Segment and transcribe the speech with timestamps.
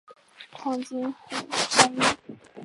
[0.57, 1.35] 长津湖
[1.77, 2.01] 战役